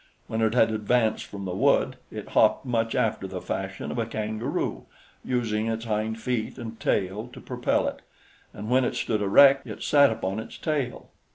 [0.25, 4.07] When it had advanced from the wood, it hopped much after the fashion of a
[4.07, 4.87] kangaroo,
[5.23, 8.01] using its hind feet and tail to propel it,
[8.51, 11.11] and when it stood erect, it sat upon its tail.